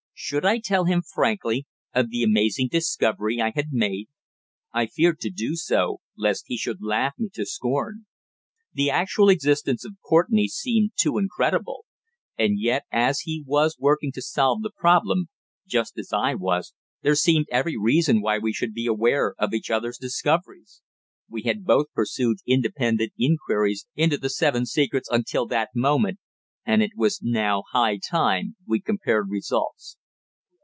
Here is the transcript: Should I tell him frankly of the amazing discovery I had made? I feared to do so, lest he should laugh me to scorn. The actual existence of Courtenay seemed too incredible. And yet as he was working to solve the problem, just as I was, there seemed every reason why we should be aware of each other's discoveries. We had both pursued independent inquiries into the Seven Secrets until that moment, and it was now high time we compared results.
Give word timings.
Should 0.23 0.45
I 0.45 0.59
tell 0.59 0.85
him 0.85 1.01
frankly 1.01 1.65
of 1.95 2.11
the 2.11 2.21
amazing 2.21 2.67
discovery 2.71 3.41
I 3.41 3.51
had 3.55 3.69
made? 3.73 4.07
I 4.71 4.85
feared 4.85 5.19
to 5.21 5.31
do 5.31 5.55
so, 5.55 6.01
lest 6.15 6.45
he 6.45 6.57
should 6.57 6.77
laugh 6.79 7.13
me 7.17 7.29
to 7.33 7.43
scorn. 7.43 8.05
The 8.71 8.91
actual 8.91 9.29
existence 9.29 9.83
of 9.83 9.95
Courtenay 10.05 10.45
seemed 10.45 10.91
too 10.95 11.17
incredible. 11.17 11.85
And 12.37 12.59
yet 12.59 12.83
as 12.91 13.21
he 13.21 13.43
was 13.47 13.77
working 13.79 14.11
to 14.11 14.21
solve 14.21 14.61
the 14.61 14.69
problem, 14.69 15.29
just 15.65 15.97
as 15.97 16.13
I 16.13 16.35
was, 16.35 16.75
there 17.01 17.15
seemed 17.15 17.47
every 17.49 17.75
reason 17.75 18.21
why 18.21 18.37
we 18.37 18.53
should 18.53 18.75
be 18.75 18.85
aware 18.85 19.33
of 19.39 19.55
each 19.55 19.71
other's 19.71 19.97
discoveries. 19.97 20.81
We 21.27 21.41
had 21.43 21.65
both 21.65 21.87
pursued 21.95 22.37
independent 22.45 23.11
inquiries 23.19 23.87
into 23.95 24.19
the 24.19 24.29
Seven 24.29 24.67
Secrets 24.67 25.09
until 25.11 25.47
that 25.47 25.69
moment, 25.73 26.19
and 26.63 26.83
it 26.83 26.91
was 26.95 27.21
now 27.23 27.63
high 27.71 27.97
time 27.97 28.55
we 28.67 28.79
compared 28.79 29.27
results. 29.27 29.97